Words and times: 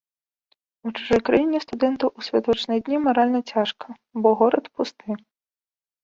У 0.89 0.91
чужой 0.95 1.19
краіне 1.27 1.59
студэнту 1.65 2.05
ў 2.17 2.29
святочныя 2.29 2.79
дні 2.87 2.97
маральна 3.07 3.41
цяжка, 3.51 3.87
бо 4.23 4.29
горад 4.41 4.65
пусты. 4.79 5.19